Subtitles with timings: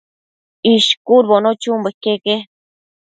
[0.73, 2.35] ishcudbono chunbo iqueque